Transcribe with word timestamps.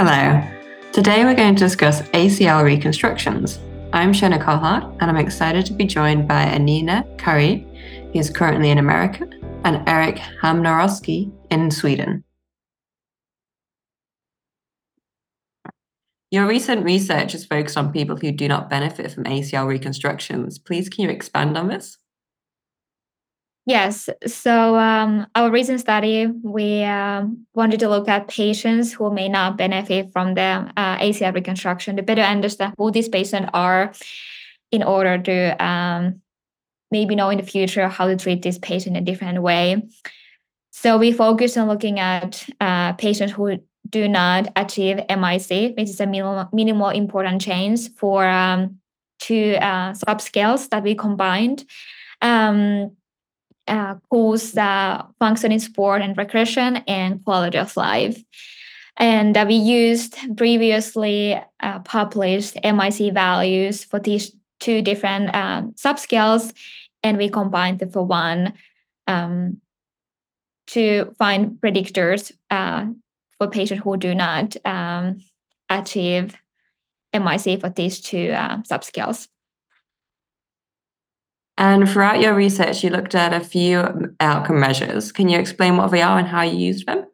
Hello. 0.00 0.40
Today 0.92 1.24
we're 1.24 1.34
going 1.34 1.56
to 1.56 1.58
discuss 1.58 2.02
ACL 2.10 2.62
reconstructions. 2.62 3.58
I'm 3.92 4.12
Shona 4.12 4.40
Kohlhardt, 4.40 4.96
and 5.00 5.10
I'm 5.10 5.16
excited 5.16 5.66
to 5.66 5.72
be 5.72 5.86
joined 5.86 6.28
by 6.28 6.48
Janina 6.48 7.04
Kaarre, 7.16 7.66
who's 8.12 8.30
currently 8.30 8.70
in 8.70 8.78
America, 8.78 9.28
and 9.64 9.82
Eric 9.88 10.18
Hamrin 10.40 10.62
Senorski 10.62 11.32
in 11.50 11.72
Sweden. 11.72 12.22
Your 16.30 16.46
recent 16.46 16.84
research 16.84 17.34
is 17.34 17.44
focused 17.44 17.76
on 17.76 17.92
people 17.92 18.16
who 18.16 18.30
do 18.30 18.46
not 18.46 18.70
benefit 18.70 19.10
from 19.10 19.24
ACL 19.24 19.66
reconstructions. 19.66 20.60
Please, 20.60 20.88
can 20.88 21.06
you 21.06 21.10
expand 21.10 21.58
on 21.58 21.66
this? 21.66 21.98
Yes. 23.68 24.08
So 24.26 24.76
um, 24.76 25.26
our 25.34 25.50
recent 25.50 25.80
study, 25.80 26.26
we 26.26 26.82
um, 26.84 27.46
wanted 27.52 27.80
to 27.80 27.90
look 27.90 28.08
at 28.08 28.26
patients 28.26 28.94
who 28.94 29.12
may 29.12 29.28
not 29.28 29.58
benefit 29.58 30.10
from 30.10 30.32
the 30.32 30.72
uh, 30.74 30.96
ACL 30.96 31.34
reconstruction 31.34 31.96
to 31.96 32.02
better 32.02 32.22
understand 32.22 32.72
who 32.78 32.90
these 32.90 33.10
patients 33.10 33.50
are 33.52 33.92
in 34.72 34.82
order 34.82 35.18
to 35.18 35.62
um, 35.62 36.22
maybe 36.90 37.14
know 37.14 37.28
in 37.28 37.36
the 37.36 37.44
future 37.44 37.88
how 37.88 38.06
to 38.06 38.16
treat 38.16 38.40
this 38.40 38.58
patient 38.58 38.96
in 38.96 39.02
a 39.02 39.04
different 39.04 39.42
way. 39.42 39.86
So 40.70 40.96
we 40.96 41.12
focused 41.12 41.58
on 41.58 41.68
looking 41.68 42.00
at 42.00 42.48
uh, 42.62 42.94
patients 42.94 43.34
who 43.34 43.58
do 43.86 44.08
not 44.08 44.48
achieve 44.56 44.96
MIC, 45.10 45.76
which 45.76 45.90
is 45.90 46.00
a 46.00 46.06
minimal, 46.06 46.48
minimal 46.54 46.88
important 46.88 47.42
change 47.42 47.92
for 47.96 48.26
um, 48.26 48.78
two 49.18 49.56
uh, 49.60 49.92
subscales 49.92 50.70
that 50.70 50.82
we 50.82 50.94
combined. 50.94 51.66
Um, 52.22 52.96
uh, 53.68 53.94
KOOS 54.10 54.56
uh, 54.56 55.04
functioning 55.18 55.58
sport 55.58 56.02
and 56.02 56.16
recreation 56.16 56.76
and 56.88 57.24
quality 57.24 57.58
of 57.58 57.76
life. 57.76 58.22
And 58.96 59.36
uh, 59.36 59.44
we 59.46 59.54
used 59.54 60.16
previously 60.36 61.40
uh, 61.60 61.78
published 61.80 62.58
MIC 62.64 63.14
values 63.14 63.84
for 63.84 64.00
these 64.00 64.32
two 64.58 64.82
different 64.82 65.34
um, 65.34 65.72
subscales, 65.72 66.52
and 67.04 67.16
we 67.16 67.28
combined 67.28 67.78
them 67.78 67.90
for 67.90 68.02
one 68.02 68.54
um, 69.06 69.60
to 70.68 71.14
find 71.18 71.58
predictors 71.60 72.32
uh, 72.50 72.86
for 73.38 73.48
patients 73.48 73.82
who 73.84 73.96
do 73.96 74.14
not 74.14 74.56
um, 74.66 75.20
achieve 75.70 76.36
MIC 77.14 77.60
for 77.60 77.70
these 77.70 78.00
two 78.00 78.30
uh, 78.30 78.58
subscales. 78.58 79.28
And 81.58 81.88
throughout 81.88 82.20
your 82.20 82.34
research, 82.34 82.84
you 82.84 82.90
looked 82.90 83.16
at 83.16 83.34
a 83.34 83.40
few 83.44 84.14
outcome 84.20 84.60
measures. 84.60 85.10
Can 85.10 85.28
you 85.28 85.40
explain 85.40 85.76
what 85.76 85.90
they 85.90 86.00
are 86.00 86.16
and 86.16 86.28
how 86.28 86.42
you 86.42 86.56
used 86.56 86.86
them? 86.86 87.04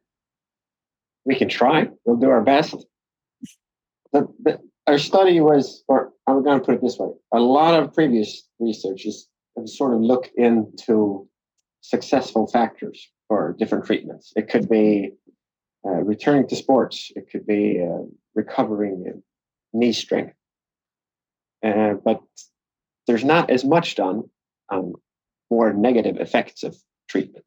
We 1.25 1.35
can 1.35 1.49
try. 1.49 1.89
We'll 2.05 2.19
do 2.19 2.29
our 2.29 2.43
best. 2.43 2.77
The, 4.13 4.29
the, 4.43 4.59
our 4.87 4.99
study 4.99 5.41
was, 5.41 5.83
or 5.89 6.13
I'm 6.27 6.45
going 6.45 6.61
to 6.61 6.65
put 6.65 6.75
it 6.75 6.83
this 6.83 6.99
way: 6.99 7.09
a 7.33 7.41
lot 7.41 7.83
of 7.83 7.95
previous 7.95 8.47
researchers 8.59 9.29
have 9.57 9.67
sort 9.67 9.95
of 9.95 10.03
looked 10.03 10.31
into 10.37 11.27
successful 11.81 12.47
factors 12.47 13.11
for 13.29 13.57
different 13.59 13.87
treatments. 13.87 14.35
It 14.37 14.51
could 14.51 14.69
be 14.69 15.13
uh, 15.87 16.03
returning 16.03 16.47
to 16.49 16.57
sports. 16.57 17.11
It 17.17 17.31
could 17.31 17.47
be 17.47 17.83
uh, 17.83 18.05
recovering 18.35 19.23
knee 19.73 19.93
strength. 19.95 20.35
Uh, 21.65 21.95
but 22.05 22.21
there's 23.07 23.25
not 23.25 23.49
as 23.49 23.65
much 23.65 23.95
done 23.95 24.25
um, 24.71 24.95
more 25.51 25.73
negative 25.73 26.17
effects 26.19 26.63
of 26.63 26.77
treatment. 27.09 27.45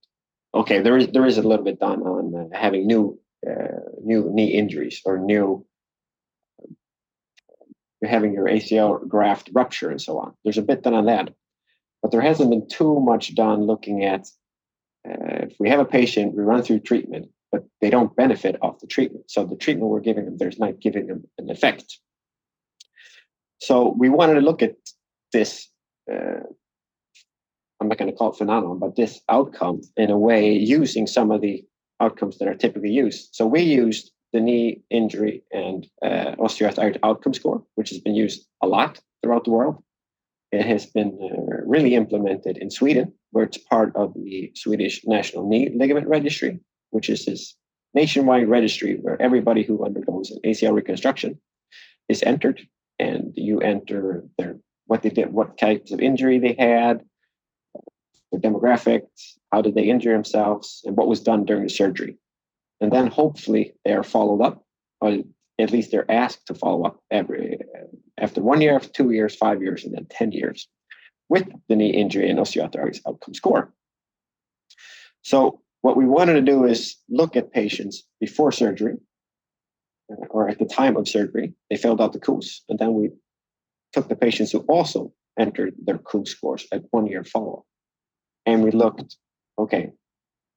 Okay, 0.54 0.82
there 0.82 0.98
is 0.98 1.08
there 1.10 1.26
is 1.26 1.38
a 1.38 1.42
little 1.42 1.66
bit 1.66 1.80
done 1.80 2.02
on 2.02 2.36
uh, 2.36 2.58
having 2.58 2.88
new 2.88 3.20
uh, 3.48 3.80
new 4.04 4.30
knee 4.32 4.54
injuries 4.54 5.02
or 5.06 5.18
new 5.18 5.66
um, 6.64 6.76
having 8.10 8.34
your 8.34 8.46
ACL 8.46 9.08
graft 9.08 9.50
rupture 9.54 9.90
and 9.90 10.02
so 10.02 10.20
on. 10.20 10.34
There's 10.44 10.58
a 10.58 10.64
bit 10.64 10.84
done 10.84 10.94
on 10.94 11.06
that, 11.06 11.34
but 12.02 12.12
there 12.12 12.22
hasn't 12.22 12.50
been 12.50 12.68
too 12.68 13.00
much 13.00 13.36
done 13.36 13.64
looking 13.64 14.06
at 14.06 14.28
uh, 15.08 15.46
if 15.50 15.56
we 15.60 15.70
have 15.70 15.80
a 15.80 15.86
patient, 15.86 16.36
we 16.36 16.44
run 16.44 16.64
through 16.64 16.80
treatment, 16.80 17.30
but 17.52 17.66
they 17.82 17.90
don't 17.90 18.16
benefit 18.16 18.58
off 18.62 18.80
the 18.80 18.88
treatment. 18.88 19.30
So 19.30 19.46
the 19.46 19.56
treatment 19.56 19.90
we're 19.90 20.00
giving 20.00 20.26
them, 20.26 20.38
there's 20.38 20.60
not 20.60 20.80
giving 20.80 21.08
them 21.08 21.24
an 21.38 21.50
effect. 21.50 22.00
So 23.60 23.96
we 23.98 24.10
wanted 24.10 24.36
to 24.36 24.42
look 24.42 24.62
at 24.62 24.76
this 25.34 25.70
uh, 26.12 26.42
I'm 27.80 27.88
not 27.88 27.98
going 27.98 28.12
to 28.12 28.18
call 28.18 28.32
it 28.32 28.38
phenomenon, 28.38 28.80
but 28.80 28.96
this 28.96 29.22
outcome 29.30 29.82
in 29.96 30.10
a 30.10 30.18
way 30.18 30.52
using 30.52 31.08
some 31.08 31.32
of 31.32 31.42
the 31.42 31.64
outcomes 32.00 32.38
that 32.38 32.48
are 32.48 32.56
typically 32.56 32.92
used. 32.92 33.30
So 33.34 33.46
we 33.46 33.62
used 33.62 34.12
the 34.34 34.40
knee 34.40 34.82
injury 34.90 35.44
and 35.52 35.88
uh, 36.04 36.36
osteoarthritis 36.38 37.00
outcome 37.04 37.34
score, 37.34 37.64
which 37.76 37.90
has 37.90 38.00
been 38.00 38.16
used 38.16 38.46
a 38.62 38.68
lot 38.68 39.00
throughout 39.22 39.46
the 39.46 39.52
world. 39.52 39.84
It 40.52 40.66
has 40.66 40.86
been 40.86 41.18
uh, 41.22 41.62
really 41.66 41.96
implemented 41.96 42.58
in 42.58 42.72
Sweden, 42.72 43.14
where 43.32 43.46
it's 43.46 43.58
part 43.58 43.96
of 43.96 44.14
the 44.14 44.52
Swedish 44.56 45.02
National 45.06 45.48
Knee 45.48 45.70
Ligament 45.76 46.08
Registry, 46.08 46.60
which 46.92 47.10
is 47.10 47.26
this 47.26 47.56
nationwide 47.94 48.48
registry 48.48 48.96
where 49.02 49.22
everybody 49.22 49.64
who 49.64 49.86
undergoes 49.86 50.32
an 50.32 50.40
ACL 50.46 50.74
reconstruction 50.74 51.40
is 52.10 52.24
entered, 52.24 52.62
and 53.00 53.34
you 53.36 53.60
enter 53.60 54.24
their 54.38 54.58
what 54.86 55.02
they 55.04 55.10
did, 55.10 55.34
what 55.34 55.58
types 55.58 55.92
of 55.92 56.00
injury 56.00 56.40
they 56.40 56.56
had, 56.58 57.02
their 58.32 58.42
demographics, 58.42 59.38
how 59.52 59.62
did 59.62 59.76
they 59.76 59.84
injure 59.84 60.14
themselves, 60.14 60.82
and 60.86 60.98
what 60.98 61.08
was 61.08 61.22
done 61.22 61.46
during 61.46 61.64
the 61.64 61.70
surgery. 61.70 62.18
And 62.82 62.92
then 62.92 63.08
hopefully 63.08 63.74
they 63.86 63.94
are 63.94 64.04
followed 64.04 64.42
up, 64.42 64.66
or 65.02 65.18
at 65.60 65.72
least 65.72 65.92
they're 65.92 66.10
asked 66.12 66.46
to 66.48 66.54
follow 66.54 66.86
up 66.86 67.00
every 67.10 67.60
after 68.20 68.42
one 68.42 68.62
year, 68.62 68.76
after 68.76 68.90
two 68.90 69.12
years, 69.12 69.36
five 69.36 69.62
years, 69.62 69.84
and 69.84 69.94
then 69.94 70.08
10 70.10 70.32
years 70.32 70.68
with 71.30 71.48
the 71.70 71.76
knee 71.76 71.92
injury 71.92 72.30
and 72.30 72.40
osteoarthritis 72.40 73.02
outcome 73.08 73.34
score. 73.34 73.74
So 75.22 75.62
what 75.82 75.98
we 75.98 76.06
wanted 76.06 76.34
to 76.34 76.42
do 76.42 76.66
is 76.66 76.96
look 77.10 77.36
at 77.36 77.52
patients 77.52 78.04
before 78.20 78.52
surgery 78.52 78.96
uh, 80.12 80.26
or 80.30 80.50
at 80.50 80.58
the 80.58 80.66
time 80.66 80.98
of 80.98 81.08
surgery. 81.08 81.54
They 81.70 81.78
filled 81.78 82.02
out 82.02 82.14
the 82.14 82.20
KOOS, 82.20 82.64
and 82.70 82.80
then 82.80 82.94
we 82.94 83.12
took 83.94 84.08
the 84.10 84.16
patients 84.16 84.52
who 84.52 84.60
also 84.62 85.12
entered 85.38 85.76
their 85.84 85.98
KOOS 85.98 86.30
scores 86.30 86.66
at 86.72 86.84
one 86.92 87.08
year 87.08 87.24
follow-up 87.24 87.66
and 88.48 88.64
we 88.64 88.72
looked, 88.72 89.18
okay, 89.60 89.92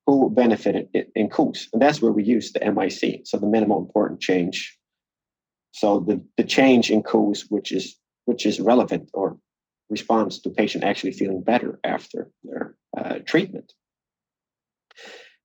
who 0.07 0.31
benefited 0.31 0.89
in 1.15 1.29
KOOS? 1.29 1.69
And 1.73 1.83
that's 1.83 2.01
where 2.01 2.13
we 2.13 2.25
used 2.25 2.55
the 2.55 2.73
MIC, 2.73 3.27
so 3.27 3.37
the 3.37 3.47
minimal 3.47 3.79
important 3.79 4.21
change. 4.21 4.79
So 5.73 6.01
the, 6.01 6.25
the 6.37 6.45
change 6.45 6.91
in 6.91 7.03
KOOS, 7.03 7.47
which 7.51 7.73
is 7.73 7.97
which 8.25 8.47
is 8.47 8.61
relevant 8.61 9.11
or 9.13 9.37
responds 9.89 10.41
to 10.41 10.51
patient 10.51 10.85
actually 10.85 11.13
feeling 11.13 11.43
better 11.43 11.81
after 11.83 12.31
their 12.45 12.77
uh, 12.97 13.19
treatment. 13.27 13.73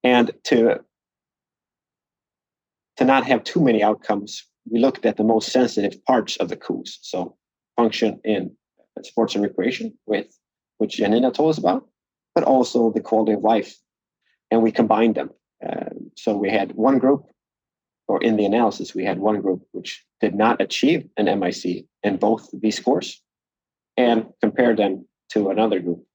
And 0.04 0.32
to 0.46 0.80
to 2.98 3.06
not 3.06 3.26
have 3.26 3.44
too 3.44 3.62
many 3.62 3.84
outcomes, 3.84 4.46
we 4.70 4.80
looked 4.80 5.06
at 5.06 5.18
the 5.18 5.24
most 5.24 5.52
sensitive 5.52 6.04
parts 6.06 6.38
of 6.38 6.50
the 6.50 6.58
KOOS. 6.58 7.00
So 7.02 7.36
function 7.76 8.22
in 8.24 8.56
sports 9.04 9.36
and 9.36 9.44
recreation, 9.44 9.98
with 10.06 10.28
which 10.78 10.98
Janina 10.98 11.32
told 11.32 11.50
us 11.50 11.58
about, 11.58 11.88
but 12.36 12.44
also 12.44 12.92
the 12.92 13.02
quality 13.02 13.32
of 13.32 13.42
life. 13.42 13.76
And 14.52 14.62
we 14.62 14.72
combined 14.72 15.16
them. 15.16 15.32
Uh, 15.66 15.90
so 16.16 16.38
we 16.38 16.50
had 16.50 16.74
one 16.74 17.00
group, 17.00 17.24
or 18.08 18.22
in 18.22 18.36
the 18.36 18.46
analysis, 18.46 18.94
we 18.94 19.06
had 19.06 19.18
one 19.18 19.42
group 19.42 19.62
which 19.72 20.06
did 20.22 20.36
not 20.36 20.62
achieve 20.62 21.08
an 21.18 21.26
MIC 21.40 21.86
in 22.04 22.18
both 22.18 22.50
these 22.54 22.78
scores 22.78 23.22
and 23.98 24.28
compared 24.42 24.78
them 24.78 25.08
to 25.30 25.50
another 25.50 25.80
group, 25.80 26.06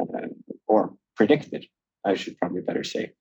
uh, 0.00 0.28
or 0.68 0.94
predicted, 1.16 1.66
I 2.04 2.14
should 2.14 2.38
probably 2.38 2.60
better 2.60 2.84
say, 2.84 3.12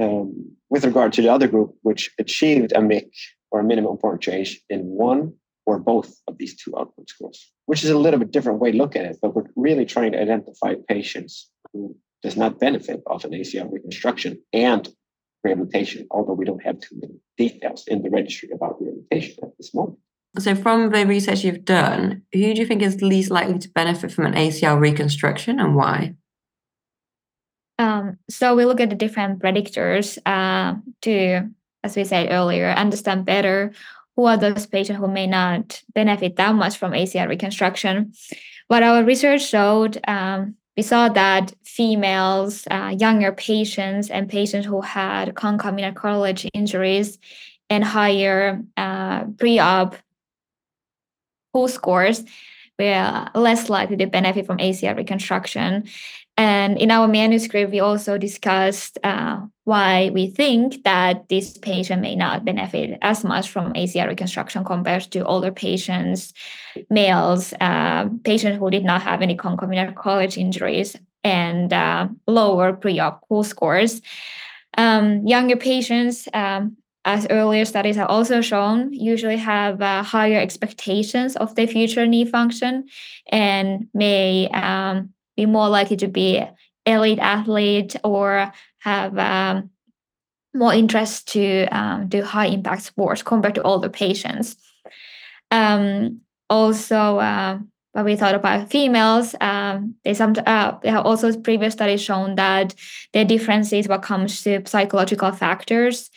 um, 0.00 0.56
with 0.68 0.84
regard 0.84 1.12
to 1.14 1.22
the 1.22 1.32
other 1.32 1.48
group, 1.48 1.74
which 1.82 2.10
achieved 2.18 2.72
a 2.74 2.82
MIC 2.82 3.10
or 3.50 3.60
a 3.60 3.64
minimum 3.64 3.92
important 3.92 4.22
change 4.22 4.60
in 4.68 4.80
one 4.80 5.32
or 5.66 5.78
both 5.78 6.14
of 6.26 6.36
these 6.38 6.56
two 6.56 6.76
output 6.76 7.08
scores, 7.08 7.52
which 7.66 7.84
is 7.84 7.90
a 7.90 7.98
little 7.98 8.18
bit 8.18 8.30
different 8.30 8.58
way 8.58 8.72
to 8.72 8.78
look 8.78 8.96
at 8.96 9.04
it. 9.04 9.18
But 9.22 9.34
we're 9.34 9.46
really 9.56 9.84
trying 9.84 10.12
to 10.12 10.20
identify 10.20 10.74
patients 10.88 11.48
who 11.72 11.96
does 12.22 12.36
not 12.36 12.58
benefit 12.58 13.02
of 13.06 13.24
an 13.24 13.32
ACL 13.32 13.70
reconstruction 13.72 14.40
and 14.52 14.88
rehabilitation, 15.42 16.06
although 16.10 16.34
we 16.34 16.44
don't 16.44 16.62
have 16.62 16.80
too 16.80 16.96
many 17.00 17.14
details 17.38 17.84
in 17.86 18.02
the 18.02 18.10
registry 18.10 18.50
about 18.54 18.80
rehabilitation 18.80 19.36
at 19.42 19.56
this 19.56 19.74
moment. 19.74 19.98
So, 20.38 20.54
from 20.54 20.90
the 20.90 21.06
research 21.06 21.42
you've 21.42 21.64
done, 21.64 22.22
who 22.32 22.54
do 22.54 22.60
you 22.60 22.66
think 22.66 22.82
is 22.82 23.02
least 23.02 23.30
likely 23.30 23.58
to 23.58 23.68
benefit 23.70 24.12
from 24.12 24.26
an 24.26 24.34
ACL 24.34 24.80
reconstruction 24.80 25.58
and 25.58 25.74
why? 25.74 26.14
Um, 27.78 28.18
so, 28.28 28.54
we 28.54 28.64
look 28.64 28.80
at 28.80 28.90
the 28.90 28.96
different 28.96 29.40
predictors 29.40 30.18
uh, 30.24 30.78
to, 31.02 31.48
as 31.82 31.96
we 31.96 32.04
said 32.04 32.30
earlier, 32.30 32.70
understand 32.70 33.24
better 33.24 33.72
who 34.16 34.26
are 34.26 34.36
those 34.36 34.66
patients 34.66 34.98
who 34.98 35.08
may 35.08 35.26
not 35.26 35.82
benefit 35.94 36.36
that 36.36 36.54
much 36.54 36.76
from 36.76 36.92
ACL 36.92 37.28
reconstruction. 37.28 38.12
What 38.68 38.84
our 38.84 39.02
research 39.02 39.42
showed 39.42 39.98
um, 40.06 40.54
we 40.80 40.84
saw 40.84 41.10
that 41.10 41.52
females, 41.62 42.66
uh, 42.70 42.96
younger 42.98 43.32
patients, 43.32 44.08
and 44.08 44.30
patients 44.30 44.66
KOOS 44.66 44.86
had 44.86 45.34
concomitant 45.34 45.94
cartilage 45.94 46.48
injuries 46.54 47.18
and 47.68 47.84
higher 47.84 48.62
uh, 48.78 49.24
pre-op 49.38 49.94
who 51.52 51.68
scores 51.68 52.24
were 52.78 53.28
less 53.34 53.68
likely 53.68 53.98
to 53.98 54.06
benefit 54.06 54.46
from 54.46 54.56
ACL 54.56 54.96
reconstruction. 54.96 55.86
And 56.40 56.78
in 56.78 56.90
our 56.90 57.06
manuscript, 57.06 57.70
we 57.70 57.80
also 57.80 58.16
discussed 58.16 58.98
uh, 59.04 59.42
why 59.64 60.08
we 60.14 60.28
think 60.28 60.84
that 60.84 61.28
this 61.28 61.58
patient 61.58 62.00
may 62.00 62.16
not 62.16 62.46
benefit 62.46 62.96
as 63.02 63.22
much 63.24 63.50
from 63.50 63.74
ACL 63.74 64.08
reconstruction 64.08 64.64
compared 64.64 65.02
to 65.10 65.22
older 65.26 65.52
patients, 65.52 66.32
males, 66.88 67.52
uh, 67.60 68.08
patients 68.24 68.58
who 68.58 68.70
did 68.70 68.84
not 68.84 69.02
have 69.02 69.20
any 69.20 69.36
concomitant 69.36 69.96
cartilage 69.96 70.38
injuries, 70.38 70.96
and 71.24 71.74
uh, 71.74 72.08
lower 72.26 72.72
pre-op 72.72 73.20
KOOS 73.28 73.48
scores. 73.48 74.00
Um, 74.78 75.26
younger 75.26 75.56
patients 75.56 76.26
um, 76.32 76.78
as 77.04 77.26
earlier 77.28 77.66
studies 77.66 77.96
have 77.96 78.08
also 78.08 78.40
shown, 78.40 78.94
usually 78.94 79.36
have 79.36 79.82
uh, 79.82 80.02
higher 80.02 80.40
expectations 80.40 81.36
of 81.36 81.54
their 81.54 81.66
future 81.66 82.06
knee 82.06 82.24
function 82.24 82.86
and 83.30 83.88
may 83.92 84.48
um, 84.54 85.12
be 85.40 85.46
more 85.46 85.68
likely 85.68 85.96
to 85.96 86.08
be 86.08 86.42
elite 86.86 87.18
athlete 87.18 87.96
or 88.04 88.52
have 88.78 89.18
um, 89.18 89.70
more 90.54 90.74
interest 90.74 91.28
to 91.28 91.66
um, 91.66 92.08
do 92.08 92.22
high 92.22 92.46
impact 92.46 92.82
sports 92.82 93.22
compared 93.22 93.54
to 93.54 93.62
older 93.62 93.88
patients. 93.88 94.56
Um, 95.50 96.20
also, 96.48 97.18
uh, 97.18 97.58
what 97.92 98.04
we 98.04 98.16
thought 98.16 98.34
about 98.34 98.70
females, 98.70 99.34
um, 99.40 99.94
they 100.04 100.14
some 100.14 100.34
uh, 100.46 100.78
have 100.84 101.06
also 101.06 101.36
previous 101.40 101.74
studies 101.74 102.02
shown 102.02 102.36
that 102.36 102.74
are 103.14 103.24
differences 103.24 103.88
what 103.88 104.02
comes 104.02 104.42
to 104.42 104.62
psychological 104.66 105.32
factors 105.32 106.10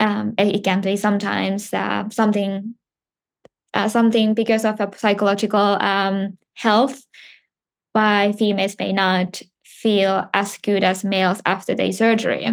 um, 0.00 0.34
it 0.38 0.62
can 0.64 0.80
be 0.80 0.96
sometimes 0.96 1.72
uh, 1.74 2.08
something 2.10 2.74
uh, 3.74 3.88
something 3.88 4.34
because 4.34 4.64
of 4.64 4.80
a 4.80 4.90
psychological 4.96 5.76
um, 5.80 6.38
health 6.54 7.02
why 7.92 8.32
females 8.32 8.76
may 8.78 8.92
not 8.92 9.42
feel 9.64 10.28
as 10.34 10.58
good 10.58 10.84
as 10.84 11.04
males 11.04 11.40
after 11.46 11.74
their 11.74 11.92
surgery 11.92 12.46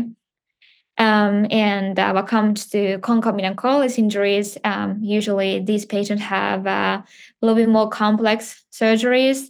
um, 0.97 1.45
and 1.51 1.99
uh, 1.99 2.11
what 2.13 2.27
comes 2.27 2.67
to 2.67 2.99
concomitant 2.99 3.57
cartilage 3.57 3.97
injuries 3.97 4.57
um, 4.63 4.99
usually 5.01 5.59
these 5.59 5.85
patients 5.85 6.21
have 6.21 6.65
uh, 6.67 7.01
a 7.01 7.05
little 7.41 7.55
bit 7.55 7.69
more 7.69 7.89
complex 7.89 8.63
surgeries 8.71 9.49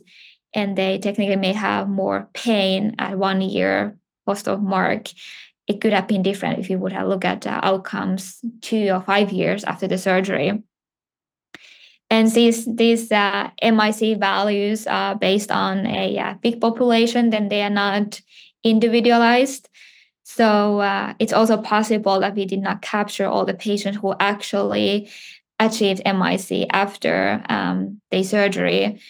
and 0.54 0.78
they 0.78 0.98
technically 0.98 1.36
may 1.36 1.54
have 1.54 1.90
more 1.90 2.30
pain 2.34 2.96
at 3.00 3.18
one 3.18 3.42
year 3.42 3.98
post-op 4.26 4.60
mark 4.60 5.10
it 5.68 5.82
could 5.82 5.94
have 5.94 6.08
been 6.08 6.22
different 6.22 6.60
if 6.60 6.70
you 6.70 6.78
would 6.78 6.92
have 6.92 7.08
looked 7.08 7.26
at 7.26 7.48
uh, 7.48 7.60
outcomes 7.64 8.40
two 8.62 8.90
or 8.90 9.02
five 9.02 9.32
years 9.32 9.64
after 9.64 9.88
the 9.88 9.98
surgery. 9.98 10.62
And 12.16 12.32
these 12.32 12.64
these 12.66 13.12
uh, 13.12 13.50
MIC 13.62 14.18
values 14.20 14.88
are 14.88 15.16
based 15.16 15.52
on 15.52 15.86
a 15.86 16.18
uh, 16.18 16.34
big 16.36 16.62
population, 16.62 17.30
then 17.30 17.50
they 17.50 17.62
are 17.62 17.76
not 17.86 18.22
individualized. 18.64 19.68
So 20.24 20.80
uh, 20.80 21.14
it's 21.20 21.34
also 21.34 21.58
possible 21.58 22.22
that 22.22 22.36
we 22.36 22.46
did 22.46 22.62
not 22.62 22.82
capture 22.82 23.28
all 23.28 23.46
the 23.46 23.54
patients 23.54 23.98
who 23.98 24.16
actually 24.18 25.10
achieved 25.60 26.04
MIC 26.06 26.68
after 26.72 27.44
um, 27.50 28.00
the 28.12 28.24
surgery. 28.24 29.02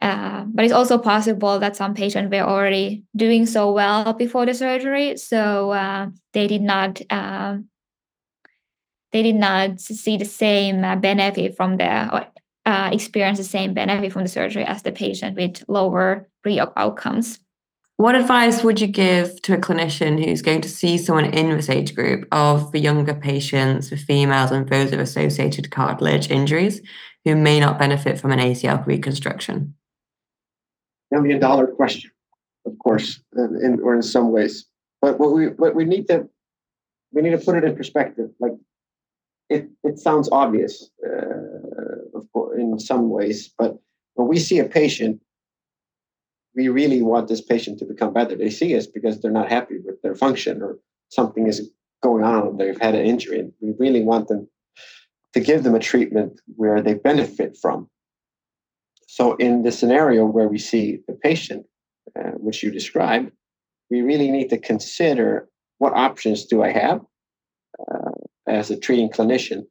Uh, 0.00 0.44
but 0.46 0.64
it's 0.64 0.72
also 0.72 0.96
possible 0.96 1.58
that 1.58 1.76
some 1.76 1.92
patients 1.92 2.30
were 2.30 2.48
already 2.48 3.04
doing 3.14 3.44
so 3.44 3.70
well 3.70 4.14
before 4.14 4.46
the 4.46 4.54
surgery, 4.54 5.18
so 5.18 5.72
uh, 5.72 6.08
they 6.32 6.46
did 6.46 6.62
not 6.62 7.02
uh, 7.10 7.58
they 9.12 9.22
did 9.22 9.36
not 9.36 9.80
see 9.80 10.16
the 10.16 10.24
same 10.24 10.84
uh, 10.84 10.96
benefit 10.96 11.56
from 11.56 11.76
the 11.76 12.14
or 12.14 12.26
uh, 12.66 12.90
experience 12.92 13.38
the 13.38 13.44
same 13.44 13.74
benefit 13.74 14.12
from 14.12 14.22
the 14.22 14.28
surgery 14.28 14.64
as 14.64 14.82
the 14.82 14.92
patient 14.92 15.36
with 15.36 15.64
lower 15.66 16.28
pre-op 16.42 16.72
outcomes. 16.76 17.40
What 17.96 18.14
advice 18.14 18.62
would 18.62 18.80
you 18.80 18.86
give 18.86 19.42
to 19.42 19.54
a 19.54 19.58
clinician 19.58 20.24
who's 20.24 20.40
going 20.40 20.62
to 20.62 20.68
see 20.68 20.96
someone 20.96 21.26
in 21.26 21.50
this 21.50 21.68
age 21.68 21.94
group 21.94 22.26
of 22.32 22.72
the 22.72 22.78
younger 22.78 23.14
patients, 23.14 23.90
the 23.90 23.96
females, 23.96 24.50
and 24.50 24.66
those 24.68 24.90
with 24.90 25.00
associated 25.00 25.70
cartilage 25.70 26.30
injuries 26.30 26.80
who 27.24 27.36
may 27.36 27.60
not 27.60 27.78
benefit 27.78 28.18
from 28.18 28.32
an 28.32 28.38
ACL 28.38 28.86
reconstruction? 28.86 29.74
million 31.10 31.40
dollar 31.40 31.66
question, 31.66 32.10
of 32.66 32.78
course, 32.78 33.20
in, 33.34 33.80
or 33.82 33.94
in 33.94 34.02
some 34.02 34.30
ways. 34.30 34.66
But 35.02 35.18
what 35.18 35.32
we 35.32 35.48
what 35.48 35.74
we 35.74 35.84
need 35.84 36.08
to 36.08 36.28
we 37.12 37.22
need 37.22 37.30
to 37.30 37.38
put 37.38 37.56
it 37.56 37.64
in 37.64 37.76
perspective. 37.76 38.30
Like 38.38 38.52
it 39.50 39.68
it 39.84 39.98
sounds 39.98 40.28
obvious, 40.32 40.90
uh, 41.06 42.18
of 42.18 42.24
course, 42.32 42.58
in 42.58 42.78
some 42.78 43.10
ways, 43.10 43.52
but 43.58 43.76
when 44.14 44.28
we 44.28 44.38
see 44.38 44.58
a 44.58 44.64
patient, 44.64 45.20
we 46.54 46.68
really 46.68 47.02
want 47.02 47.28
this 47.28 47.42
patient 47.42 47.78
to 47.80 47.84
become 47.84 48.12
better. 48.12 48.36
They 48.36 48.50
see 48.50 48.76
us 48.76 48.86
because 48.86 49.20
they're 49.20 49.30
not 49.30 49.50
happy 49.50 49.78
with 49.84 50.00
their 50.02 50.14
function 50.14 50.62
or 50.62 50.78
something 51.08 51.46
is 51.46 51.70
going 52.02 52.24
on. 52.24 52.56
They've 52.56 52.80
had 52.80 52.94
an 52.94 53.04
injury, 53.04 53.40
and 53.40 53.52
we 53.60 53.74
really 53.78 54.02
want 54.02 54.28
them 54.28 54.48
to 55.34 55.40
give 55.40 55.62
them 55.62 55.74
a 55.74 55.80
treatment 55.80 56.40
where 56.56 56.80
they 56.80 56.94
benefit 56.94 57.56
from 57.60 57.88
so, 59.12 59.34
in 59.34 59.64
the 59.64 59.72
scenario 59.72 60.24
where 60.24 60.46
we 60.46 60.58
see 60.58 61.00
the 61.08 61.14
patient, 61.14 61.66
uh, 62.16 62.30
which 62.36 62.62
you 62.62 62.70
described, 62.70 63.32
we 63.90 64.02
really 64.02 64.30
need 64.30 64.50
to 64.50 64.56
consider 64.56 65.48
what 65.78 65.94
options 65.94 66.46
do 66.46 66.62
I 66.62 66.70
have 66.70 67.00
uh, 67.90 68.09
as 68.50 68.70
a 68.70 68.78
treating 68.78 69.08
clinician. 69.08 69.62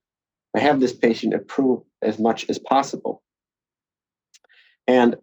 I 0.55 0.59
have 0.59 0.79
this 0.79 0.93
patient 0.93 1.33
improve 1.33 1.81
as 2.01 2.17
much 2.17 2.45
as 2.49 2.57
possible. 2.57 3.21
And 4.87 5.17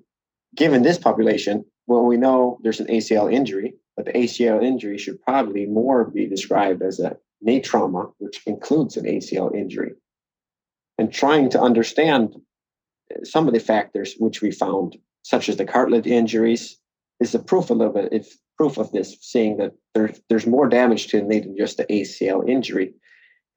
given 0.55 0.82
this 0.82 0.99
population, 0.99 1.64
well, 1.87 2.05
we 2.05 2.17
know 2.17 2.58
there's 2.62 2.81
an 2.81 2.87
ACL 2.87 3.32
injury, 3.32 3.75
but 3.97 4.06
the 4.06 4.12
ACL 4.12 4.62
injury 4.62 4.99
should 4.99 5.20
probably 5.23 5.67
more 5.67 6.05
be 6.05 6.26
described 6.26 6.82
as 6.82 7.00
a 7.00 7.17
knee 7.41 7.61
trauma, 7.61 8.11
which 8.19 8.43
includes 8.47 8.97
an 8.97 9.06
ACL 9.06 9.55
injury. 9.55 9.93
And 10.99 11.12
trying 11.12 11.50
to 11.50 11.61
understand 11.61 12.35
some 13.25 13.49
of 13.49 13.55
the 13.55 13.61
factors 13.61 14.14
which 14.19 14.43
we 14.43 14.50
found, 14.50 14.97
such 15.23 15.49
as 15.49 15.56
the 15.56 15.64
cartilage 15.64 16.06
injuries, 16.06 16.79
is 17.20 17.35
a 17.35 17.38
proof 17.38 17.70
a 17.70 17.75
little 17.75 17.93
bit. 17.93 18.12
It's 18.12 18.38
proof 18.56 18.79
of 18.79 18.93
this, 18.93 19.17
seeing 19.20 19.59
that 19.59 19.73
there, 19.94 20.12
there's 20.29 20.47
more 20.47 20.69
damage 20.69 21.09
to 21.09 21.19
the 21.19 21.25
knee 21.25 21.41
than 21.41 21.56
just 21.56 21.76
the 21.76 21.85
ACL 21.85 22.49
injury, 22.49 22.95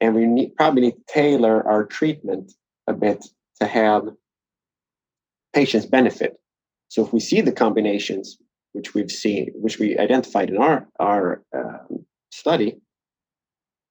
and 0.00 0.14
we 0.14 0.26
need, 0.26 0.56
probably 0.56 0.82
need 0.82 0.92
to 0.92 1.12
tailor 1.12 1.66
our 1.66 1.84
treatment 1.84 2.52
a 2.86 2.92
bit 2.92 3.24
to 3.60 3.66
have 3.66 4.08
patients 5.52 5.86
benefit. 5.86 6.36
So 6.88 7.04
if 7.04 7.12
we 7.12 7.20
see 7.20 7.40
the 7.40 7.52
combinations 7.52 8.38
which 8.72 8.94
we've 8.94 9.10
seen, 9.10 9.52
which 9.54 9.78
we 9.78 9.98
identified 9.98 10.50
in 10.50 10.58
our 10.58 10.88
our 10.98 11.42
um, 11.54 12.04
study, 12.30 12.78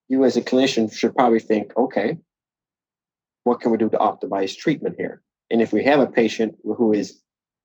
you 0.08 0.24
as 0.24 0.38
a 0.38 0.42
clinician 0.42 0.92
should 0.92 1.16
probably 1.16 1.40
think, 1.40 1.72
okay, 1.78 2.18
what 3.44 3.62
can 3.62 3.72
we 3.72 3.78
do 3.78 3.90
to 3.90 3.98
optimize 3.98 4.58
treatment 4.58 4.96
here? 4.98 5.22
And 5.52 5.62
if 5.62 5.74
we 5.74 5.84
have 5.84 6.00
a 6.00 6.08
patient 6.08 6.56
who 6.64 6.94
is 6.94 7.22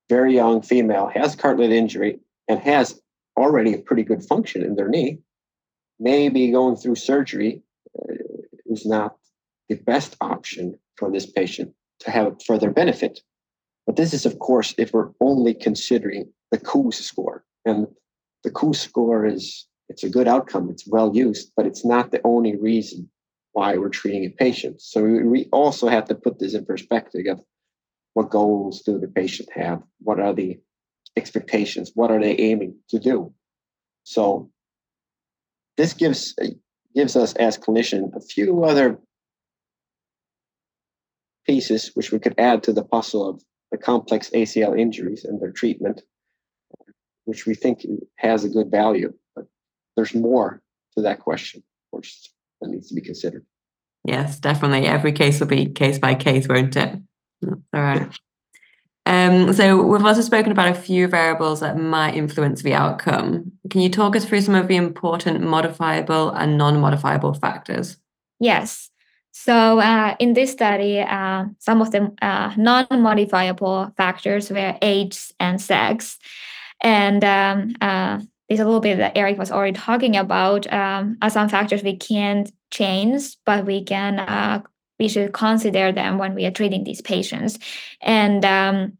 very 0.09 0.35
young, 0.35 0.61
female, 0.61 1.09
has 1.13 1.35
cartilage 1.35 1.71
injury, 1.71 2.19
and 2.47 2.59
has 2.59 2.99
already 3.37 3.73
a 3.73 3.79
pretty 3.79 4.03
good 4.03 4.23
function 4.23 4.63
in 4.63 4.75
their 4.75 4.87
knee, 4.87 5.19
maybe 5.99 6.51
going 6.51 6.75
through 6.75 6.95
surgery 6.95 7.61
uh, 7.97 8.13
is 8.75 8.85
not 8.85 9.15
the 9.69 9.75
best 9.75 10.15
option 10.21 10.77
for 10.97 11.11
this 11.11 11.25
patient 11.25 11.73
to 12.01 12.11
have 12.11 12.41
further 12.45 12.69
benefit. 12.69 13.19
But 13.85 13.95
this 13.95 14.13
is, 14.13 14.25
of 14.25 14.39
course, 14.39 14.73
if 14.77 14.93
we're 14.93 15.11
only 15.21 15.53
considering 15.53 16.31
the 16.51 16.59
KOOS 16.59 16.97
score. 16.97 17.43
And 17.65 17.87
the 18.43 18.51
KOOS 18.51 18.79
score 18.79 19.25
is 19.25 19.67
it's 19.89 20.03
a 20.03 20.09
good 20.09 20.27
outcome, 20.27 20.69
it's 20.69 20.87
well 20.87 21.15
used, 21.15 21.51
but 21.55 21.65
it's 21.65 21.85
not 21.85 22.11
the 22.11 22.21
only 22.23 22.55
reason 22.55 23.09
why 23.53 23.77
we're 23.77 23.89
treating 23.89 24.25
a 24.25 24.29
patient. 24.29 24.81
So 24.81 25.03
we 25.03 25.47
also 25.51 25.87
have 25.87 26.05
to 26.05 26.15
put 26.15 26.39
this 26.39 26.53
in 26.53 26.65
perspective 26.65 27.25
of 27.29 27.41
what 28.13 28.29
goals 28.29 28.81
do 28.81 28.99
the 28.99 29.07
patient 29.07 29.49
have? 29.53 29.81
What 29.99 30.19
are 30.19 30.33
the 30.33 30.59
expectations? 31.15 31.91
What 31.95 32.11
are 32.11 32.19
they 32.19 32.35
aiming 32.37 32.75
to 32.89 32.99
do? 32.99 33.33
So 34.03 34.49
this 35.77 35.93
gives 35.93 36.35
gives 36.95 37.15
us 37.15 37.33
as 37.33 37.57
clinician 37.57 38.15
a 38.15 38.21
few 38.21 38.63
other 38.63 38.97
pieces 41.45 41.91
which 41.93 42.11
we 42.11 42.19
could 42.19 42.35
add 42.37 42.63
to 42.63 42.73
the 42.73 42.83
puzzle 42.83 43.27
of 43.27 43.43
the 43.71 43.77
complex 43.77 44.29
ACL 44.31 44.79
injuries 44.79 45.25
and 45.25 45.39
their 45.41 45.51
treatment, 45.51 46.01
which 47.25 47.45
we 47.45 47.53
think 47.53 47.85
has 48.17 48.43
a 48.43 48.49
good 48.49 48.71
value. 48.71 49.13
But 49.35 49.45
there's 49.95 50.15
more 50.15 50.61
to 50.95 51.03
that 51.03 51.19
question, 51.19 51.63
course, 51.95 52.29
that 52.61 52.69
needs 52.69 52.89
to 52.89 52.95
be 52.95 53.01
considered. 53.01 53.45
Yes, 54.03 54.39
definitely. 54.39 54.87
Every 54.87 55.11
case 55.11 55.39
will 55.39 55.47
be 55.47 55.67
case 55.67 55.97
by 55.97 56.15
case, 56.15 56.47
won't 56.47 56.75
it? 56.75 56.99
All 57.43 57.57
right. 57.73 58.09
Um, 59.05 59.53
so 59.53 59.81
we've 59.81 60.05
also 60.05 60.21
spoken 60.21 60.51
about 60.51 60.69
a 60.69 60.73
few 60.73 61.07
variables 61.07 61.59
that 61.59 61.77
might 61.77 62.15
influence 62.15 62.63
the 62.63 62.73
outcome. 62.73 63.51
Can 63.69 63.81
you 63.81 63.89
talk 63.89 64.15
us 64.15 64.25
through 64.25 64.41
some 64.41 64.55
of 64.55 64.67
the 64.67 64.75
important 64.75 65.41
modifiable 65.41 66.31
and 66.31 66.57
non-modifiable 66.57 67.35
factors? 67.35 67.97
Yes. 68.39 68.89
So 69.31 69.79
uh, 69.79 70.15
in 70.19 70.33
this 70.33 70.51
study, 70.51 71.01
uh, 71.01 71.45
some 71.59 71.81
of 71.81 71.91
the 71.91 72.11
uh, 72.21 72.53
non-modifiable 72.57 73.93
factors 73.97 74.49
were 74.49 74.77
age 74.81 75.31
and 75.39 75.61
sex, 75.61 76.17
and 76.81 77.23
um, 77.23 77.75
uh, 77.81 78.21
there's 78.47 78.61
a 78.61 78.65
little 78.65 78.79
bit 78.79 78.97
that 78.97 79.17
Eric 79.17 79.37
was 79.37 79.51
already 79.51 79.77
talking 79.77 80.15
about. 80.15 80.71
Um, 80.71 81.17
are 81.21 81.29
some 81.29 81.49
factors 81.49 81.83
we 81.83 81.97
can't 81.97 82.51
change, 82.71 83.35
but 83.45 83.65
we 83.65 83.83
can 83.83 84.19
uh, 84.19 84.61
we 84.99 85.07
should 85.07 85.33
consider 85.33 85.91
them 85.91 86.17
when 86.17 86.35
we 86.35 86.45
are 86.45 86.51
treating 86.51 86.83
these 86.83 87.01
patients. 87.01 87.59
And 88.01 88.43
um, 88.45 88.97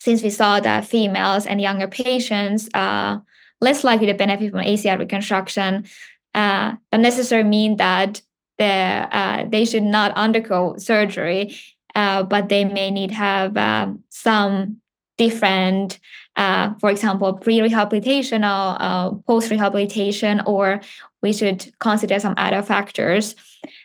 since 0.00 0.22
we 0.22 0.30
saw 0.30 0.60
that 0.60 0.86
females 0.86 1.46
and 1.46 1.60
younger 1.60 1.88
patients 1.88 2.68
are 2.74 3.22
less 3.60 3.84
likely 3.84 4.06
to 4.06 4.14
benefit 4.14 4.50
from 4.50 4.60
ACL 4.60 4.98
reconstruction, 4.98 5.86
uh, 6.34 6.74
necessarily 6.92 7.48
mean 7.48 7.76
that 7.76 8.20
uh, 8.58 9.44
they 9.48 9.64
should 9.64 9.82
not 9.82 10.12
undergo 10.12 10.76
surgery, 10.76 11.56
uh, 11.94 12.22
but 12.22 12.48
they 12.48 12.64
may 12.64 12.90
need 12.90 13.10
have 13.10 13.56
um, 13.56 14.02
some 14.10 14.76
different, 15.18 15.98
uh, 16.36 16.74
for 16.78 16.90
example, 16.90 17.32
pre-rehabilitation 17.32 18.44
or 18.44 19.22
post-rehabilitation, 19.26 20.42
or 20.46 20.80
we 21.26 21.32
should 21.32 21.60
consider 21.80 22.20
some 22.20 22.34
other 22.36 22.62
factors 22.62 23.34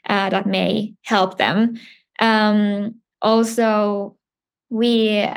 uh, 0.07 0.29
that 0.29 0.45
may 0.45 0.93
help 1.01 1.39
them. 1.39 1.79
Um, 2.19 3.01
also, 3.19 4.15
we 4.69 5.27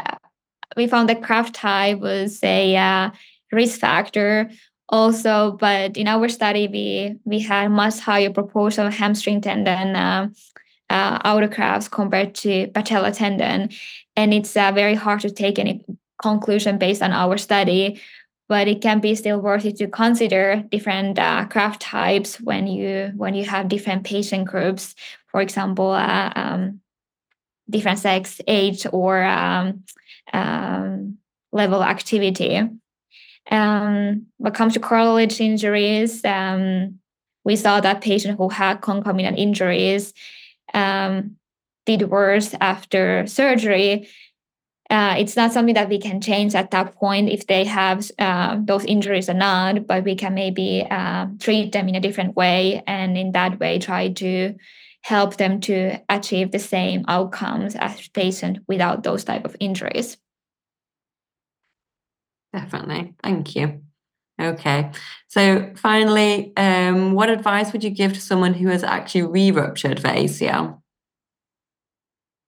we 0.76 0.87
found 0.87 1.08
that 1.08 1.23
graft 1.23 1.54
type 1.54 1.99
was 1.99 2.42
a 2.42 2.76
uh, 2.76 3.11
risk 3.52 3.80
factor 3.80 4.50
also 4.88 5.56
but 5.58 5.96
in 5.96 6.06
our 6.06 6.28
study 6.28 6.68
we 6.68 7.16
we 7.25 7.38
had 7.38 7.70
much 7.70 7.99
higher 8.00 8.30
proportion 8.30 8.87
of 8.87 8.94
hamstring 8.94 9.40
tendon 9.40 9.96
uh, 9.96 10.28
uh, 10.90 11.18
autografts 11.30 11.90
compared 11.90 12.34
to 12.34 12.66
patella 12.75 13.12
tendon 13.12 13.70
and 14.16 14.34
it's 14.34 14.56
uh, 14.56 14.73
very 14.73 14.94
hard 14.94 15.20
to 15.20 15.30
take 15.30 15.58
any 15.58 15.84
conclusion 16.20 16.76
based 16.78 17.02
on 17.02 17.12
our 17.12 17.38
study 17.38 18.00
but 18.54 18.68
it 18.68 18.80
can 18.80 19.00
be 19.00 19.16
still 19.16 19.40
worth 19.40 19.64
it 19.64 19.76
to 19.78 19.88
consider 19.88 20.62
different 20.70 21.18
uh, 21.18 21.44
graft 21.50 21.80
types 21.82 22.40
when 22.40 22.68
you 22.68 23.12
when 23.16 23.34
you 23.34 23.44
have 23.44 23.68
different 23.75 24.04
patient 24.04 24.44
groups 24.46 24.94
for 25.26 25.40
example 25.40 25.90
uh, 25.90 26.32
um, 26.37 26.80
different 27.68 27.99
sex 27.99 28.40
age 28.46 28.87
or 28.92 29.25
um, 29.25 29.82
um, 30.32 31.18
level 31.50 31.82
activity 31.82 32.62
um, 33.50 34.26
when 34.38 34.52
it 34.52 34.56
comes 34.56 34.75
to 34.75 34.80
cartilage 34.80 35.40
injuries, 35.40 36.25
um, 36.25 36.99
we 37.44 37.56
saw 37.56 37.80
that 37.80 38.00
patient 38.00 38.38
who 38.38 38.49
had 38.49 38.80
concomitant 38.80 39.38
injuries 39.38 40.14
um, 40.73 41.37
did 41.84 42.08
worse 42.08 42.54
after 42.61 43.26
surgery. 43.26 44.08
Uh, 44.94 45.16
it's 45.18 45.34
not 45.34 45.52
something 45.52 45.74
that 45.74 45.88
we 45.88 45.98
can 45.98 46.20
change 46.20 46.54
at 46.54 46.70
that 46.70 46.94
point 46.94 47.28
if 47.28 47.48
they 47.48 47.64
have 47.64 48.08
uh, 48.20 48.56
those 48.62 48.84
injuries 48.84 49.28
or 49.28 49.34
not, 49.34 49.88
but 49.88 50.04
we 50.04 50.14
can 50.14 50.34
maybe 50.34 50.86
uh, 50.88 51.26
treat 51.40 51.72
them 51.72 51.88
in 51.88 51.96
a 51.96 52.00
different 52.00 52.36
way 52.36 52.80
and 52.86 53.18
in 53.18 53.32
that 53.32 53.58
way 53.58 53.76
try 53.80 54.08
to 54.12 54.54
help 55.02 55.36
them 55.36 55.60
to 55.60 55.98
achieve 56.08 56.52
the 56.52 56.60
same 56.60 57.04
outcomes 57.08 57.74
as 57.74 58.06
patient 58.10 58.58
without 58.68 59.02
those 59.02 59.24
type 59.24 59.44
of 59.44 59.56
injuries. 59.58 60.16
Definitely. 62.52 63.14
Thank 63.20 63.56
you. 63.56 63.82
Okay. 64.40 64.92
So 65.26 65.72
finally, 65.74 66.52
um, 66.56 67.14
what 67.14 67.30
advice 67.30 67.72
would 67.72 67.82
you 67.82 67.90
give 67.90 68.12
to 68.12 68.20
someone 68.20 68.54
who 68.54 68.68
has 68.68 68.84
actually 68.84 69.22
re-ruptured 69.22 69.98
the 69.98 70.08
ACL? 70.08 70.80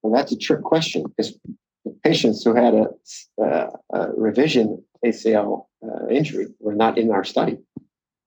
Well, 0.02 0.12
that's 0.12 0.30
a 0.30 0.36
trick 0.36 0.62
question 0.62 1.02
because 1.02 1.36
patients 2.04 2.44
who 2.44 2.54
had 2.54 2.74
a, 2.74 2.88
uh, 3.42 3.70
a 3.92 4.08
revision 4.16 4.82
ACL 5.04 5.66
uh, 5.84 6.08
injury 6.08 6.46
were 6.60 6.74
not 6.74 6.98
in 6.98 7.10
our 7.10 7.24
study. 7.24 7.58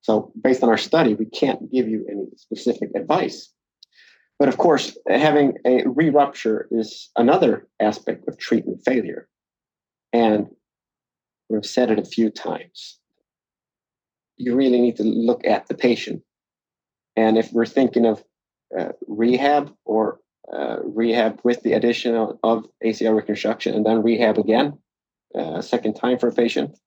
So 0.01 0.31
based 0.41 0.63
on 0.63 0.69
our 0.69 0.77
study, 0.77 1.13
we 1.13 1.25
can't 1.25 1.71
give 1.71 1.87
you 1.87 2.05
any 2.09 2.25
specific 2.37 2.89
advice. 2.95 3.51
But 4.37 4.47
of 4.47 4.57
course, 4.57 4.97
having 5.07 5.57
a 5.65 5.83
re-rupture 5.85 6.67
is 6.71 7.09
another 7.17 7.67
aspect 7.81 8.27
of 8.27 8.37
treatment 8.37 8.81
failure. 8.85 9.27
And 10.13 10.47
We've 11.49 11.65
said 11.65 11.89
it 11.89 11.99
a 11.99 12.05
few 12.05 12.29
times. 12.29 12.99
You 14.37 14.55
really 14.55 14.79
need 14.79 14.97
to 14.97 15.03
look 15.03 15.45
at 15.45 15.67
the 15.67 15.73
patient. 15.73 16.21
And 17.15 17.37
if 17.37 17.51
we're 17.51 17.65
thinking 17.65 18.05
of 18.05 18.23
uh, 18.77 18.89
rehab 19.07 19.73
or 19.83 20.19
uh, 20.53 20.77
rehab 20.83 21.39
with 21.43 21.61
the 21.63 21.73
addition 21.73 22.15
of, 22.15 22.65
ACL 22.83 23.15
reconstruction 23.15 23.75
and 23.75 23.85
then 23.85 24.01
rehab 24.01 24.37
again, 24.37 24.77
uh, 25.35 25.61
second 25.61 25.93
time 25.93 26.17
for 26.17 26.29
a 26.29 26.33
patient, 26.33 26.77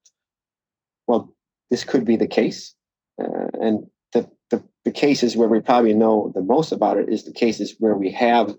well, 1.07 1.33
this 1.71 1.85
could 1.85 2.05
be 2.05 2.17
the 2.17 2.27
case. 2.27 2.75
Uh, 3.23 3.49
and 3.61 3.87
the, 4.13 4.29
the, 4.51 4.63
the 4.85 4.91
cases 4.91 5.37
where 5.37 5.49
we 5.49 5.61
probably 5.61 5.95
know 5.95 6.33
the 6.35 6.43
most 6.43 6.73
about 6.73 6.99
it 6.99 7.09
is 7.09 7.25
the 7.25 7.33
cases 7.33 7.77
where 7.79 7.95
we 7.95 8.11
have 8.11 8.55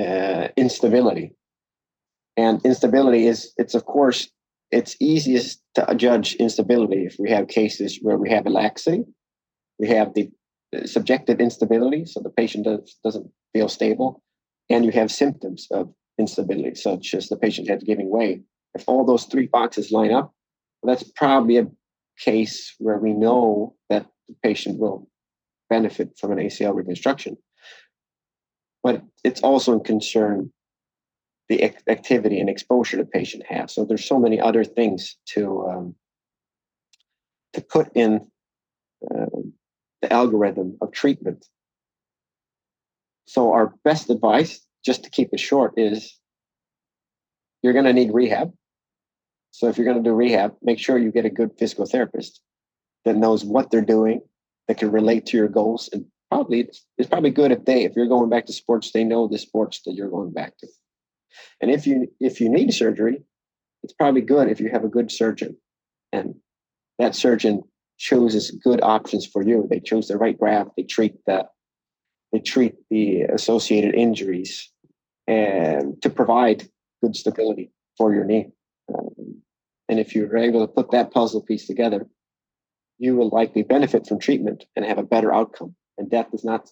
uh, 0.00 0.48
instability. 0.56 1.32
And 2.36 2.64
instability 2.64 3.26
is, 3.26 3.52
it's 3.56 3.74
of 3.74 3.84
course 3.84 4.28
it's 4.70 4.96
easiest 4.98 5.62
to 5.74 5.94
judge 5.94 6.34
instability 6.34 7.04
if 7.04 7.16
we 7.18 7.30
have 7.30 7.48
cases 7.48 7.98
where 8.02 8.16
we 8.16 8.30
have 8.30 8.46
a 8.46 8.50
laxity, 8.50 9.04
we 9.78 9.88
have 9.88 10.14
the 10.14 10.30
subjective 10.86 11.40
instability, 11.40 12.04
so 12.04 12.20
the 12.20 12.30
patient 12.30 12.64
does, 12.64 12.96
doesn't 13.02 13.30
feel 13.52 13.68
stable, 13.68 14.22
and 14.70 14.84
you 14.84 14.92
have 14.92 15.10
symptoms 15.10 15.66
of 15.70 15.92
instability, 16.18 16.74
such 16.74 17.14
as 17.14 17.28
the 17.28 17.36
patient 17.36 17.68
head 17.68 17.84
giving 17.84 18.10
way. 18.10 18.42
If 18.74 18.84
all 18.86 19.04
those 19.04 19.24
three 19.24 19.46
boxes 19.46 19.92
line 19.92 20.12
up, 20.12 20.32
that's 20.82 21.04
probably 21.16 21.58
a 21.58 21.66
case 22.18 22.74
where 22.78 22.98
we 22.98 23.12
know 23.12 23.74
that 23.90 24.06
the 24.28 24.34
patient 24.42 24.78
will 24.78 25.08
benefit 25.70 26.16
from 26.18 26.32
an 26.32 26.38
ACL 26.38 26.74
reconstruction. 26.74 27.36
But 28.82 29.02
it's 29.22 29.40
also 29.40 29.76
a 29.76 29.80
concern 29.80 30.52
the 31.48 31.62
activity 31.88 32.40
and 32.40 32.48
exposure 32.48 32.96
the 32.96 33.04
patient 33.04 33.44
has. 33.48 33.74
So 33.74 33.84
there's 33.84 34.06
so 34.06 34.18
many 34.18 34.40
other 34.40 34.64
things 34.64 35.16
to 35.30 35.66
um, 35.68 35.94
to 37.52 37.60
put 37.60 37.88
in 37.94 38.26
uh, 39.14 39.26
the 40.04 40.12
algorithm 40.12 40.76
of 40.82 40.92
treatment. 40.92 41.46
So 43.26 43.54
our 43.54 43.72
best 43.84 44.10
advice, 44.10 44.60
just 44.84 45.04
to 45.04 45.10
keep 45.10 45.30
it 45.32 45.40
short, 45.40 45.72
is 45.78 46.18
you're 47.62 47.72
going 47.72 47.86
to 47.86 47.94
need 47.94 48.12
rehab. 48.12 48.52
So 49.50 49.68
if 49.68 49.78
you're 49.78 49.86
going 49.86 50.02
to 50.02 50.10
do 50.10 50.14
rehab, 50.14 50.56
make 50.60 50.78
sure 50.78 50.98
you 50.98 51.10
get 51.10 51.24
a 51.24 51.30
good 51.30 51.52
physical 51.58 51.86
therapist 51.86 52.42
that 53.06 53.16
knows 53.16 53.46
what 53.46 53.70
they're 53.70 53.80
doing, 53.80 54.20
that 54.68 54.76
can 54.76 54.90
relate 54.90 55.24
to 55.26 55.38
your 55.38 55.48
goals, 55.48 55.88
and 55.90 56.04
probably 56.30 56.60
it's, 56.60 56.84
it's 56.98 57.08
probably 57.08 57.30
good 57.30 57.50
if 57.50 57.64
they, 57.64 57.84
if 57.84 57.96
you're 57.96 58.06
going 58.06 58.28
back 58.28 58.44
to 58.46 58.52
sports, 58.52 58.92
they 58.92 59.04
know 59.04 59.26
the 59.26 59.38
sports 59.38 59.80
that 59.86 59.94
you're 59.94 60.10
going 60.10 60.32
back 60.32 60.58
to. 60.58 60.66
And 61.62 61.70
if 61.70 61.86
you 61.86 62.08
if 62.20 62.40
you 62.42 62.50
need 62.50 62.74
surgery, 62.74 63.22
it's 63.82 63.94
probably 63.94 64.20
good 64.20 64.48
if 64.48 64.60
you 64.60 64.68
have 64.68 64.84
a 64.84 64.88
good 64.88 65.10
surgeon, 65.10 65.56
and 66.12 66.34
that 66.98 67.14
surgeon 67.14 67.62
chooses 67.98 68.50
good 68.50 68.80
options 68.82 69.26
for 69.26 69.42
you. 69.42 69.66
They 69.70 69.80
choose 69.80 70.08
the 70.08 70.16
right 70.16 70.38
graft. 70.38 70.70
They 70.76 70.82
treat 70.82 71.14
the 71.26 71.46
they 72.32 72.40
treat 72.40 72.74
the 72.90 73.22
associated 73.22 73.94
injuries 73.94 74.70
and 75.28 76.00
to 76.02 76.10
provide 76.10 76.68
good 77.00 77.14
stability 77.14 77.70
for 77.96 78.12
your 78.12 78.24
knee. 78.24 78.48
Um, 78.92 79.40
and 79.88 80.00
if 80.00 80.14
you're 80.14 80.36
able 80.36 80.66
to 80.66 80.72
put 80.72 80.90
that 80.90 81.12
puzzle 81.12 81.42
piece 81.42 81.66
together, 81.66 82.08
you 82.98 83.14
will 83.14 83.28
likely 83.28 83.62
benefit 83.62 84.06
from 84.06 84.18
treatment 84.18 84.64
and 84.74 84.84
have 84.84 84.98
a 84.98 85.04
better 85.04 85.32
outcome. 85.32 85.76
And 85.96 86.10
that 86.10 86.28
is 86.32 86.44
not 86.44 86.68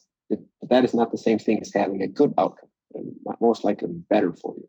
that 0.70 0.84
is 0.84 0.94
not 0.94 1.12
the 1.12 1.18
same 1.18 1.38
thing 1.38 1.60
as 1.60 1.72
having 1.74 2.02
a 2.02 2.08
good 2.08 2.32
outcome 2.38 2.70
and 2.94 3.14
most 3.40 3.64
likely 3.64 3.88
better 4.08 4.32
for 4.32 4.54
you. 4.56 4.68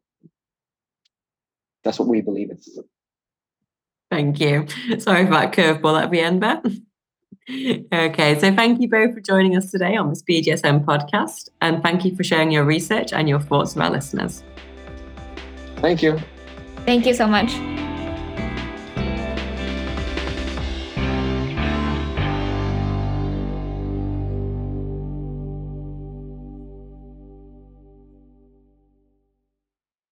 That's 1.84 2.00
what 2.00 2.08
we 2.08 2.22
believe 2.22 2.52
is. 2.52 2.80
Thank 4.14 4.40
you. 4.40 4.68
Sorry 5.00 5.26
for 5.26 5.32
that 5.32 5.54
curveball 5.54 6.00
at 6.00 6.12
the 6.12 6.20
end 6.20 6.44
there. 6.44 6.62
okay, 7.92 8.40
so 8.40 8.54
thank 8.54 8.80
you 8.80 8.88
both 8.88 9.16
for 9.16 9.22
joining 9.22 9.58
us 9.58 9.72
today 9.72 9.96
on 9.96 10.10
this 10.10 10.22
BJSM 10.22 10.86
podcast, 10.86 11.50
and 11.62 11.82
thank 11.82 12.06
you 12.06 12.16
for 12.16 12.24
sharing 12.24 12.52
your 12.52 12.64
research 12.64 13.12
and 13.12 13.28
your 13.28 13.40
thoughts 13.40 13.74
with 13.74 13.84
our 13.84 13.90
listeners. 13.90 14.44
Thank 15.78 16.04
you. 16.04 16.20
Thank 16.86 17.08
you 17.08 17.16
so 17.16 17.26
much. 17.26 17.73